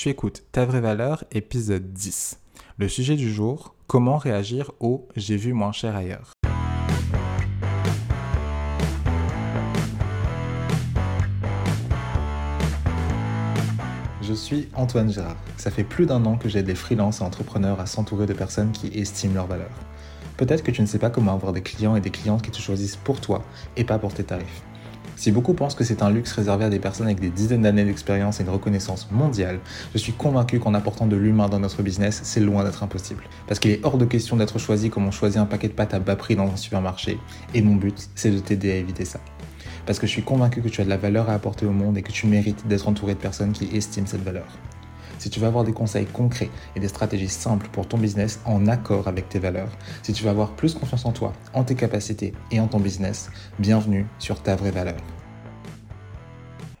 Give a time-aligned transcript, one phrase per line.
[0.00, 2.38] Tu écoutes Ta vraie valeur, épisode 10.
[2.78, 6.32] Le sujet du jour, comment réagir au j'ai vu moins cher ailleurs.
[14.22, 15.36] Je suis Antoine Gérard.
[15.58, 18.72] Ça fait plus d'un an que j'aide les freelances et entrepreneurs à s'entourer de personnes
[18.72, 19.68] qui estiment leur valeur.
[20.38, 22.58] Peut-être que tu ne sais pas comment avoir des clients et des clientes qui te
[22.58, 23.44] choisissent pour toi
[23.76, 24.62] et pas pour tes tarifs.
[25.20, 27.84] Si beaucoup pensent que c'est un luxe réservé à des personnes avec des dizaines d'années
[27.84, 29.60] d'expérience et une reconnaissance mondiale,
[29.92, 33.24] je suis convaincu qu'en apportant de l'humain dans notre business, c'est loin d'être impossible.
[33.46, 35.92] Parce qu'il est hors de question d'être choisi comme on choisit un paquet de pâtes
[35.92, 37.18] à bas prix dans un supermarché.
[37.52, 39.20] Et mon but, c'est de t'aider à éviter ça.
[39.84, 41.98] Parce que je suis convaincu que tu as de la valeur à apporter au monde
[41.98, 44.46] et que tu mérites d'être entouré de personnes qui estiment cette valeur.
[45.20, 48.66] Si tu veux avoir des conseils concrets et des stratégies simples pour ton business en
[48.66, 49.68] accord avec tes valeurs,
[50.02, 53.30] si tu veux avoir plus confiance en toi, en tes capacités et en ton business,
[53.58, 54.96] bienvenue sur ta vraie valeur.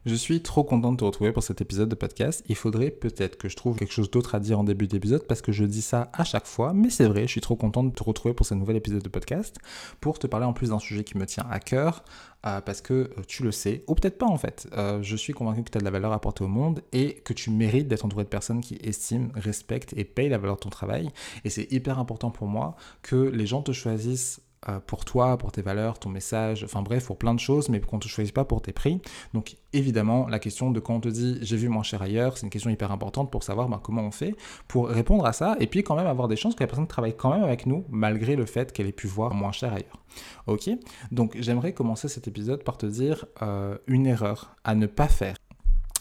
[0.06, 2.42] Je suis trop content de te retrouver pour cet épisode de podcast.
[2.48, 5.42] Il faudrait peut-être que je trouve quelque chose d'autre à dire en début d'épisode parce
[5.42, 7.90] que je dis ça à chaque fois, mais c'est vrai, je suis trop content de
[7.90, 9.58] te retrouver pour ce nouvel épisode de podcast
[10.00, 12.02] pour te parler en plus d'un sujet qui me tient à cœur
[12.46, 14.68] euh, parce que euh, tu le sais, ou peut-être pas en fait.
[14.72, 17.16] Euh, je suis convaincu que tu as de la valeur à apporter au monde et
[17.16, 20.60] que tu mérites d'être entouré de personnes qui estiment, respectent et payent la valeur de
[20.60, 21.10] ton travail.
[21.44, 24.40] Et c'est hyper important pour moi que les gens te choisissent
[24.86, 27.96] pour toi, pour tes valeurs, ton message, enfin bref, pour plein de choses, mais qu'on
[27.96, 29.00] ne te choisit pas pour tes prix.
[29.32, 32.44] Donc évidemment, la question de quand on te dit j'ai vu moins cher ailleurs, c'est
[32.44, 34.34] une question hyper importante pour savoir ben, comment on fait
[34.68, 37.16] pour répondre à ça et puis quand même avoir des chances que la personne travaille
[37.16, 40.00] quand même avec nous malgré le fait qu'elle ait pu voir moins cher ailleurs.
[40.46, 40.68] Ok?
[41.10, 45.36] Donc j'aimerais commencer cet épisode par te dire euh, une erreur à ne pas faire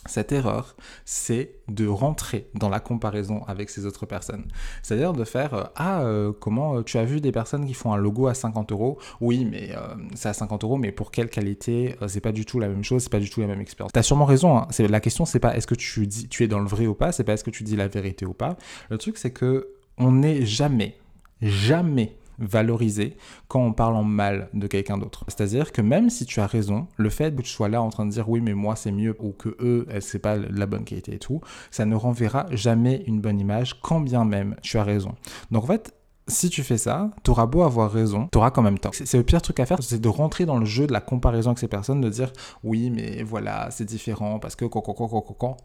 [0.05, 4.45] cette erreur, c'est de rentrer dans la comparaison avec ces autres personnes.
[4.81, 7.93] C'est-à-dire de faire euh, Ah, euh, comment euh, tu as vu des personnes qui font
[7.93, 8.97] un logo à 50 euros?
[9.21, 9.75] Oui, mais
[10.15, 11.95] c'est à 50 euros, mais pour quelle qualité?
[12.07, 13.91] C'est pas du tout la même chose, c'est pas du tout la même expérience.
[13.91, 14.57] T'as sûrement raison.
[14.57, 14.67] Hein.
[14.79, 17.11] La question, c'est pas est-ce que tu, dis, tu es dans le vrai ou pas,
[17.11, 18.57] c'est pas est-ce que tu dis la vérité ou pas.
[18.89, 20.95] Le truc, c'est que on n'est jamais,
[21.41, 25.25] jamais valoriser quand on parle en mal de quelqu'un d'autre.
[25.27, 28.05] C'est-à-dire que même si tu as raison, le fait que tu sois là en train
[28.05, 31.15] de dire oui mais moi c'est mieux ou que eux c'est pas la bonne qualité
[31.15, 31.41] et tout,
[31.71, 35.15] ça ne renverra jamais une bonne image quand bien même tu as raison.
[35.51, 35.93] Donc en fait,
[36.29, 38.91] si tu fais ça, tu auras beau avoir raison, tu auras quand même temps.
[38.93, 41.51] C'est le pire truc à faire, c'est de rentrer dans le jeu de la comparaison
[41.51, 42.31] avec ces personnes, de dire
[42.63, 44.65] oui, mais voilà, c'est différent parce que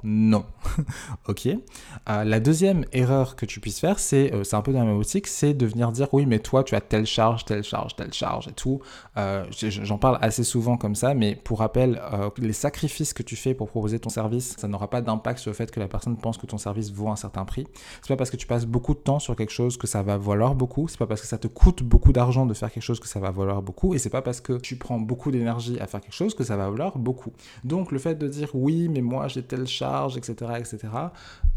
[0.02, 0.44] non.
[1.28, 1.46] ok.
[1.46, 4.86] Euh, la deuxième erreur que tu puisses faire, c'est euh, c'est un peu dans la
[4.86, 7.96] même optique, c'est de venir dire oui, mais toi, tu as telle charge, telle charge,
[7.96, 8.80] telle charge et tout.
[9.16, 12.00] Euh, j'en parle assez souvent comme ça, mais pour rappel,
[12.38, 15.54] les sacrifices que tu fais pour proposer ton service, ça n'aura pas d'impact sur le
[15.54, 17.66] fait que la personne pense que ton service vaut un certain prix.
[18.02, 20.16] C'est pas parce que tu passes beaucoup de temps sur quelque chose que ça va
[20.16, 23.00] valoir beaucoup, c'est pas parce que ça te coûte beaucoup d'argent de faire quelque chose
[23.00, 25.86] que ça va valoir beaucoup, et c'est pas parce que tu prends beaucoup d'énergie à
[25.86, 27.32] faire quelque chose que ça va valoir beaucoup.
[27.64, 30.78] Donc le fait de dire oui, mais moi j'ai telle charge, etc., etc.,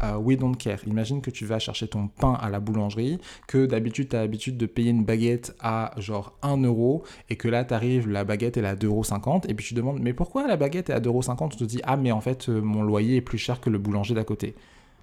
[0.02, 0.78] euh, we don't care.
[0.86, 4.56] Imagine que tu vas chercher ton pain à la boulangerie, que d'habitude tu as l'habitude
[4.56, 8.56] de payer une baguette à genre 1 euro, et que là tu arrives, la baguette
[8.56, 11.48] est à 2,50€, et puis tu demandes mais pourquoi la baguette est à 2,50€, on
[11.48, 14.14] te dit ah mais en fait euh, mon loyer est plus cher que le boulanger
[14.14, 14.54] d'à côté.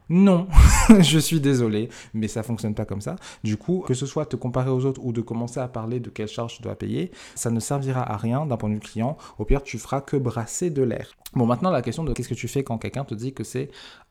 [0.10, 0.48] Non,
[1.00, 3.16] je suis désolé, mais ça fonctionne pas comme ça.
[3.44, 6.10] Du coup, que ce soit te comparer aux autres ou de commencer à parler de
[6.10, 9.18] quelle charge tu dois payer, ça ne servira à rien d'un point de vue client.
[9.40, 11.16] Au pire, tu feras que brasser de l'air.
[11.34, 13.70] Bon, maintenant, la question de qu'est-ce que tu fais quand quelqu'un te dit que c'est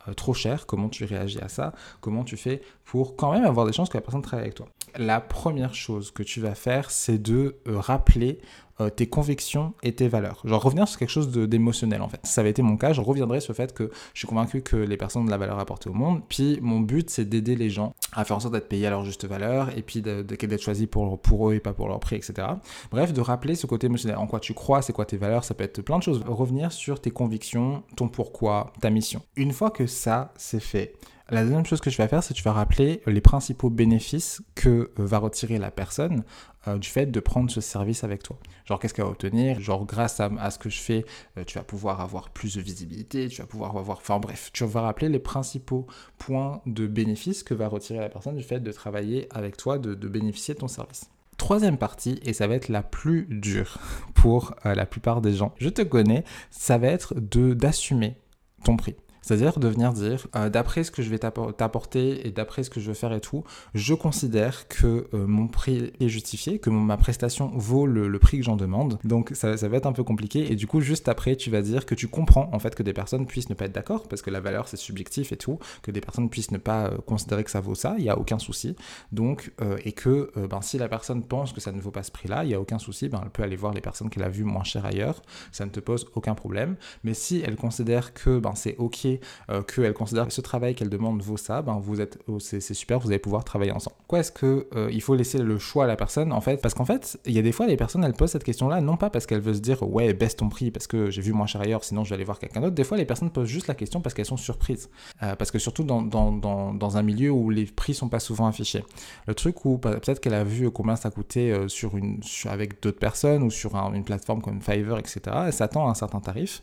[0.09, 3.65] euh, trop cher, comment tu réagis à ça, comment tu fais pour quand même avoir
[3.65, 4.67] des chances que la personne travaille avec toi.
[4.97, 8.39] La première chose que tu vas faire, c'est de euh, rappeler
[8.81, 10.41] euh, tes convictions et tes valeurs.
[10.45, 12.19] Genre revenir sur quelque chose d'émotionnel en fait.
[12.25, 14.63] Si ça avait été mon cas, je reviendrais sur le fait que je suis convaincu
[14.63, 16.23] que les personnes ont de la valeur apportée au monde.
[16.29, 19.05] Puis mon but c'est d'aider les gens à faire en sorte d'être payés à leur
[19.05, 22.49] juste valeur et puis d'être choisis pour, pour eux et pas pour leur prix, etc.
[22.91, 24.17] Bref, de rappeler ce côté émotionnel.
[24.17, 26.25] En quoi tu crois, c'est quoi tes valeurs, ça peut être plein de choses.
[26.27, 29.23] Revenir sur tes convictions, ton pourquoi, ta mission.
[29.37, 30.95] Une fois que ça c'est fait,
[31.31, 34.43] la deuxième chose que je vais faire, c'est que tu vas rappeler les principaux bénéfices
[34.55, 36.23] que euh, va retirer la personne
[36.69, 38.39] euh, du fait de prendre ce service avec toi.
[38.67, 39.59] Genre, qu'est-ce qu'elle va obtenir?
[39.59, 41.07] Genre, grâce à, ce que je fais,
[41.39, 43.99] euh, tu vas pouvoir avoir plus de visibilité, tu vas pouvoir avoir...
[43.99, 45.87] Enfin bref, tu vas rappeler les principaux
[46.19, 49.95] points de bénéfices que va retirer la personne du fait de travailler avec toi, de,
[49.95, 51.11] bénéficier de ton service.
[51.39, 53.79] Troisième partie, et ça va être la plus dure
[54.15, 58.17] pour la plupart des gens, je te connais, ça va être d'assumer
[58.63, 58.95] ton prix.
[59.25, 62.79] C'est-à-dire de venir dire, euh, d'après ce que je vais t'apporter et d'après ce que
[62.79, 63.43] je veux faire et tout,
[63.73, 68.45] je considère que euh, mon prix est justifié, que ma prestation vaut le, prix que
[68.45, 68.99] j'en demande.
[69.03, 70.53] Donc ça, va être un peu compliqué.
[70.53, 72.93] Et du coup, juste après, tu vas dire que tu comprends en fait que des
[72.93, 75.91] personnes puissent ne pas être d'accord, parce que la valeur c'est subjectif et tout, que
[75.91, 78.39] des personnes puissent ne pas euh, considérer que ça vaut ça, il n'y a aucun
[78.39, 78.77] souci.
[79.11, 79.53] Donc,
[79.85, 82.49] et que ben, si la personne pense que ça ne vaut pas ce prix-là, il
[82.49, 84.65] n'y a aucun souci, ben, elle peut aller voir les personnes qu'elle a vues moins
[84.65, 85.23] cher ailleurs,
[85.53, 86.77] ça ne te pose aucun problème.
[87.05, 89.14] Mais si elle considère que ben, c'est ok
[89.49, 92.61] montrer qu'elle considère que ce travail qu'elle demande vaut ça, ben vous êtes, oh, c'est
[92.61, 93.97] super, vous allez pouvoir travailler ensemble.
[94.07, 96.61] Quoi est-ce que il faut laisser le choix à la personne en fait?
[96.61, 98.97] Parce qu'en fait, il y a des fois les personnes elles posent cette question-là non
[98.97, 101.47] pas parce qu'elles veulent se dire ouais baisse ton prix parce que j'ai vu moins
[101.47, 102.75] cher ailleurs, sinon je vais aller voir quelqu'un d'autre.
[102.75, 104.91] Des fois les personnes posent juste la question parce qu'elles sont surprises,
[105.21, 108.85] parce que surtout dans, un milieu où les prix sont pas souvent affichés.
[109.27, 113.43] Le truc où peut-être qu'elle a vu combien ça coûtait sur une, avec d'autres personnes
[113.43, 115.21] ou sur une plateforme comme Fiverr, etc.
[115.47, 116.63] Elle s'attend à un certain tarif.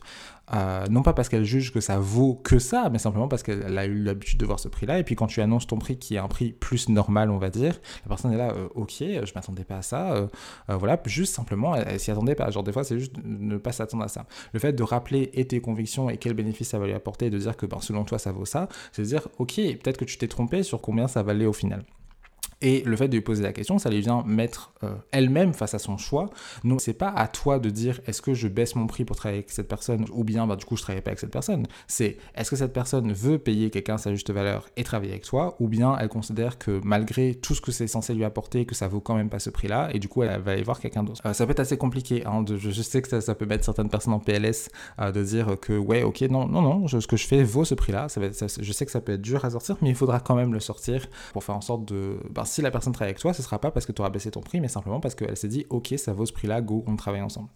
[0.54, 3.78] Euh, non pas parce qu'elle juge que ça vaut que ça, mais simplement parce qu'elle
[3.78, 4.98] a eu l'habitude de voir ce prix-là.
[4.98, 7.50] Et puis quand tu annonces ton prix qui est un prix plus normal, on va
[7.50, 10.12] dire, la personne est là, euh, ok, je m'attendais pas à ça.
[10.12, 10.26] Euh,
[10.68, 12.50] voilà, juste simplement, elle, s'y attendait pas.
[12.50, 14.26] Genre des fois, c'est juste ne pas s'attendre à ça.
[14.52, 17.30] Le fait de rappeler et tes convictions et quel bénéfice ça va lui apporter et
[17.30, 20.04] de dire que ben, selon toi ça vaut ça, c'est de dire, ok, peut-être que
[20.04, 21.84] tu t'es trompé sur combien ça valait au final.
[22.62, 25.74] Et le fait de lui poser la question, ça lui vient mettre euh, elle-même face
[25.74, 26.30] à son choix.
[26.64, 29.40] Donc c'est pas à toi de dire est-ce que je baisse mon prix pour travailler
[29.40, 31.66] avec cette personne ou bien bah, du coup je travaille pas avec cette personne.
[31.88, 35.56] C'est est-ce que cette personne veut payer quelqu'un sa juste valeur et travailler avec toi
[35.58, 38.86] ou bien elle considère que malgré tout ce que c'est censé lui apporter, que ça
[38.86, 41.20] vaut quand même pas ce prix-là et du coup elle va aller voir quelqu'un d'autre.
[41.26, 42.24] Euh, ça peut être assez compliqué.
[42.26, 44.70] Hein, je, sais que ça, peut mettre certaines personnes en PLS
[45.00, 47.74] euh, de dire que ouais ok non non non ce que je fais vaut ce
[47.74, 48.06] prix-là.
[48.08, 50.60] je sais que ça peut être dur à sortir mais il faudra quand même le
[50.60, 53.58] sortir pour faire en sorte de bah, si la personne travaille avec toi, ce sera
[53.58, 55.94] pas parce que tu auras baissé ton prix, mais simplement parce qu'elle s'est dit, ok,
[55.96, 57.48] ça vaut ce prix-là, go, on travaille ensemble.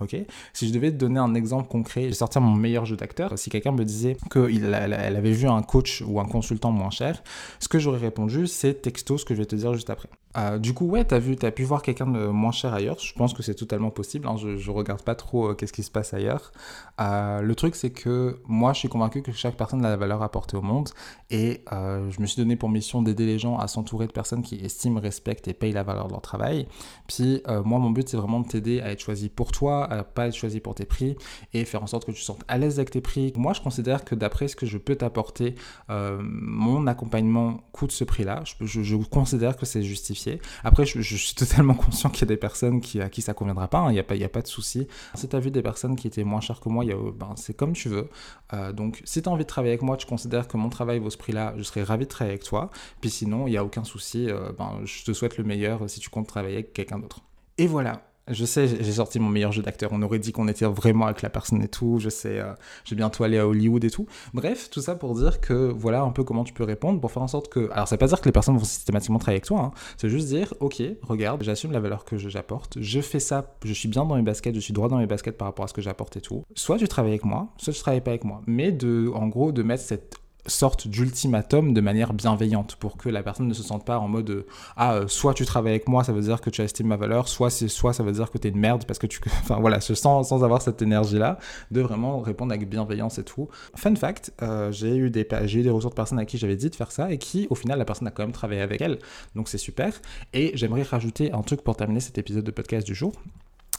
[0.00, 0.16] Ok?
[0.52, 3.38] Si je devais te donner un exemple concret, je vais sortir mon meilleur jeu d'acteur.
[3.38, 7.22] Si quelqu'un me disait qu'elle avait vu un coach ou un consultant moins cher,
[7.60, 10.08] ce que j'aurais répondu, c'est texto ce que je vais te dire juste après.
[10.36, 12.98] Euh, du coup, ouais, t'as vu, t'as pu voir quelqu'un de moins cher ailleurs.
[12.98, 14.26] Je pense que c'est totalement possible.
[14.26, 14.36] Hein.
[14.36, 16.52] Je, je, regarde pas trop euh, qu'est-ce qui se passe ailleurs.
[17.00, 20.22] Euh, le truc, c'est que moi, je suis convaincu que chaque personne a la valeur
[20.22, 20.90] apportée au monde,
[21.30, 24.56] et je me suis donné pour mission d'aider les gens à s'entourer de personnes qui
[24.56, 26.66] estiment, respectent et payent la valeur de leur travail.
[27.08, 30.28] Puis moi, mon but, c'est vraiment de t'aider à être choisi pour toi, à pas
[30.28, 31.16] être choisi pour tes prix,
[31.52, 33.32] et faire en sorte que tu te sentes à l'aise avec tes prix.
[33.36, 35.54] Moi, je considère que d'après ce que je peux t'apporter,
[35.88, 38.42] mon accompagnement coûte ce prix-là.
[38.60, 40.21] Je considère que c'est justifié.
[40.64, 43.78] Après, je, suis totalement conscient qu'il y a des personnes à qui ça conviendra pas,
[43.78, 43.90] hein.
[43.90, 44.86] il n'y a, pas, a pas de souci.
[45.14, 47.72] Si tu as vu des personnes qui étaient moins chères que moi, ben, c'est comme
[47.72, 48.08] tu veux.
[48.52, 50.98] Euh, donc, si tu as envie de travailler avec moi, tu considères que mon travail
[50.98, 52.70] vaut ce prix-là, je serais ravi de travailler avec toi.
[53.00, 56.00] Puis sinon, il n'y a aucun souci, euh, ben, je te souhaite le meilleur si
[56.00, 57.20] tu comptes travailler avec quelqu'un d'autre.
[57.58, 59.90] Et voilà, je sais, j'ai sorti mon meilleur jeu d'acteur.
[59.92, 61.98] On aurait dit qu'on était vraiment avec la personne et tout.
[61.98, 62.52] Je sais, euh,
[62.84, 64.06] j'ai bientôt allé à Hollywood et tout.
[64.32, 67.22] Bref, tout ça pour dire que voilà un peu comment tu peux répondre pour faire
[67.22, 67.70] en sorte que.
[67.72, 69.60] Alors, ça veut pas dire que les personnes vont systématiquement travailler avec toi.
[69.60, 69.70] Hein.
[69.96, 72.78] C'est juste dire, ok, regarde, j'assume la valeur que j'apporte.
[72.80, 75.36] Je fais ça, je suis bien dans mes baskets, je suis droit dans mes baskets
[75.36, 76.44] par rapport à ce que j'apporte et tout.
[76.54, 78.42] Soit tu travailles avec moi, soit tu travailles pas avec moi.
[78.46, 83.22] Mais de, en gros, de mettre cette sorte d'ultimatum de manière bienveillante pour que la
[83.22, 84.46] personne ne se sente pas en mode euh,
[84.76, 87.28] ah euh, soit tu travailles avec moi ça veut dire que tu estimes ma valeur
[87.28, 89.58] soit c'est soit ça veut dire que tu es une merde parce que tu enfin
[89.60, 91.38] voilà sans, sans avoir cette énergie là
[91.70, 93.48] de vraiment répondre avec bienveillance et tout.
[93.74, 96.56] Fun fact euh, j'ai eu des j'ai eu des retours de personnes à qui j'avais
[96.56, 98.80] dit de faire ça et qui au final la personne a quand même travaillé avec
[98.80, 98.98] elle.
[99.34, 100.00] Donc c'est super.
[100.32, 103.12] Et j'aimerais rajouter un truc pour terminer cet épisode de podcast du jour.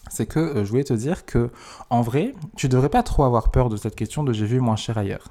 [0.09, 1.49] C'est que je voulais te dire que
[1.89, 4.75] en vrai, tu devrais pas trop avoir peur de cette question de j'ai vu moins
[4.75, 5.29] cher ailleurs.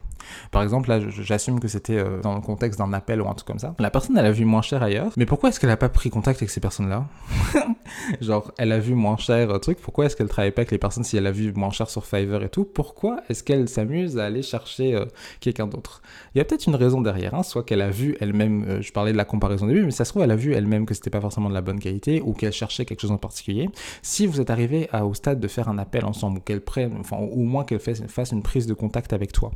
[0.50, 3.46] Par exemple, là, j'assume que c'était euh, dans le contexte d'un appel ou un truc
[3.46, 3.74] comme ça.
[3.78, 6.10] La personne, elle a vu moins cher ailleurs, mais pourquoi est-ce qu'elle a pas pris
[6.10, 7.06] contact avec ces personnes-là?
[8.20, 10.78] Genre, elle a vu moins cher euh, truc, pourquoi est-ce qu'elle travaille pas avec les
[10.78, 12.64] personnes si elle a vu moins cher sur Fiverr et tout?
[12.64, 15.06] Pourquoi est-ce qu'elle s'amuse à aller chercher euh,
[15.40, 16.02] quelqu'un d'autre?
[16.34, 19.12] Il y a peut-être une raison derrière, hein, soit qu'elle a vu elle-même, je parlais
[19.12, 21.11] de la comparaison au début, mais ça se trouve, elle a vu elle-même que c'était
[21.11, 23.68] pas forcément de la bonne qualité ou qu'elle cherchait quelque chose en particulier.
[24.02, 27.16] Si vous êtes arrivé au stade de faire un appel ensemble ou qu'elle prenne, enfin,
[27.16, 29.52] au moins qu'elle fasse une prise de contact avec toi,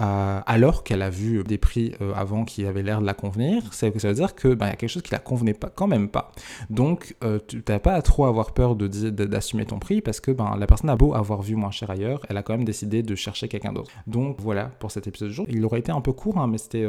[0.00, 3.74] euh, alors qu'elle a vu des prix euh, avant qui avaient l'air de la convenir,
[3.74, 6.08] ça veut dire que ben, y a quelque chose qui la convenait pas, quand même
[6.08, 6.32] pas.
[6.70, 10.56] Donc euh, tu n'as pas à trop avoir peur d'assumer ton prix parce que ben,
[10.58, 13.14] la personne a beau avoir vu moins cher ailleurs, elle a quand même décidé de
[13.14, 13.90] chercher quelqu'un d'autre.
[14.06, 15.46] Donc voilà pour cet épisode de jour.
[15.50, 16.86] Il aurait été un peu court, hein, mais c'était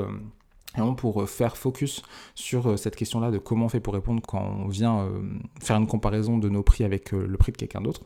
[0.73, 2.03] vraiment pour faire focus
[2.35, 5.09] sur cette question-là de comment on fait pour répondre quand on vient
[5.61, 8.01] faire une comparaison de nos prix avec le prix de quelqu'un d'autre.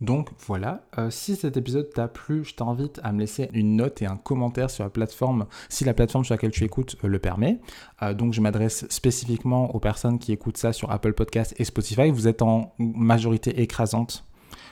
[0.00, 4.00] Donc voilà, euh, si cet épisode t'a plu, je t'invite à me laisser une note
[4.00, 7.18] et un commentaire sur la plateforme, si la plateforme sur laquelle tu écoutes euh, le
[7.18, 7.60] permet.
[8.02, 12.10] Euh, donc je m'adresse spécifiquement aux personnes qui écoutent ça sur Apple Podcast et Spotify.
[12.10, 14.24] Vous êtes en majorité écrasante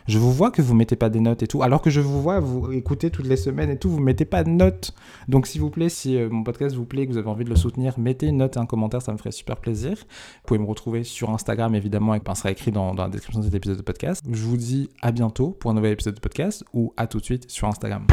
[0.07, 2.23] je vous vois que vous mettez pas des notes et tout, alors que je vous
[2.23, 4.95] vois, vous écoutez toutes les semaines et tout, vous mettez pas de notes.
[5.29, 7.51] Donc s'il vous plaît, si euh, mon podcast vous plaît, que vous avez envie de
[7.51, 9.97] le soutenir, mettez une note et un commentaire, ça me ferait super plaisir.
[9.97, 13.41] Vous pouvez me retrouver sur Instagram évidemment, et ça sera écrit dans, dans la description
[13.41, 14.25] de cet épisode de podcast.
[14.31, 17.25] Je vous dis à bientôt pour un nouvel épisode de podcast ou à tout de
[17.25, 18.07] suite sur Instagram.